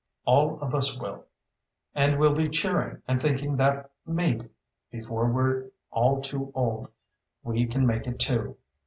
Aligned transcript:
All 0.25 0.59
of 0.61 0.73
us 0.73 0.97
will. 0.99 1.25
And 1.93 2.17
we'll 2.17 2.33
be 2.33 2.49
cheering 2.49 3.03
and 3.07 3.21
thinking 3.21 3.57
that 3.57 3.91
maybe, 4.03 4.49
before 4.89 5.27
we're 5.31 5.67
all 5.91 6.21
too 6.23 6.51
old, 6.55 6.87
we 7.43 7.67
can 7.67 7.85
make 7.85 8.07
it, 8.07 8.17
too. 8.17 8.57